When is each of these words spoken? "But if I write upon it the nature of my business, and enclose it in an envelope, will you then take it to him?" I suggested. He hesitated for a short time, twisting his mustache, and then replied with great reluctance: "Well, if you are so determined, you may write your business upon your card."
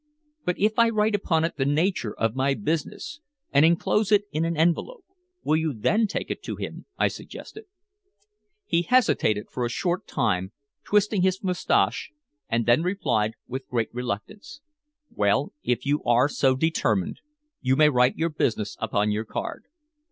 "But 0.45 0.57
if 0.57 0.79
I 0.79 0.89
write 0.89 1.13
upon 1.13 1.43
it 1.43 1.57
the 1.57 1.63
nature 1.65 2.19
of 2.19 2.35
my 2.35 2.55
business, 2.55 3.19
and 3.51 3.63
enclose 3.63 4.11
it 4.11 4.23
in 4.31 4.45
an 4.45 4.57
envelope, 4.57 5.05
will 5.43 5.57
you 5.57 5.73
then 5.75 6.07
take 6.07 6.31
it 6.31 6.41
to 6.41 6.55
him?" 6.55 6.87
I 6.97 7.07
suggested. 7.07 7.65
He 8.65 8.81
hesitated 8.81 9.51
for 9.51 9.63
a 9.63 9.69
short 9.69 10.07
time, 10.07 10.53
twisting 10.83 11.21
his 11.21 11.43
mustache, 11.43 12.09
and 12.49 12.65
then 12.65 12.81
replied 12.81 13.33
with 13.47 13.69
great 13.69 13.93
reluctance: 13.93 14.61
"Well, 15.11 15.53
if 15.61 15.85
you 15.85 16.01
are 16.03 16.27
so 16.27 16.55
determined, 16.55 17.19
you 17.61 17.75
may 17.75 17.89
write 17.89 18.17
your 18.17 18.29
business 18.29 18.75
upon 18.81 19.11
your 19.11 19.25
card." 19.25 19.65